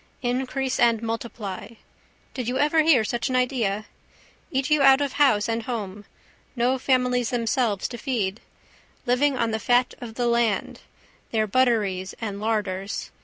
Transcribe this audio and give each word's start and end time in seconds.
Increase 0.23 0.79
and 0.79 0.99
multiply. 1.03 1.73
Did 2.33 2.47
you 2.47 2.57
ever 2.57 2.81
hear 2.81 3.03
such 3.03 3.29
an 3.29 3.35
idea? 3.35 3.85
Eat 4.49 4.71
you 4.71 4.81
out 4.81 4.99
of 4.99 5.13
house 5.13 5.47
and 5.47 5.61
home. 5.61 6.05
No 6.55 6.79
families 6.79 7.29
themselves 7.29 7.87
to 7.89 7.99
feed. 7.99 8.41
Living 9.05 9.37
on 9.37 9.51
the 9.51 9.59
fat 9.59 9.93
of 10.01 10.15
the 10.15 10.25
land. 10.25 10.79
Their 11.29 11.45
butteries 11.45 12.15
and 12.19 12.41
larders. 12.41 13.11